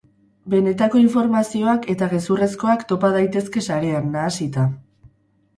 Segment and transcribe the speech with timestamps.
[0.53, 4.69] Benetako informazioak eta gezurrezkoak topa daitezke sarean, nahasita.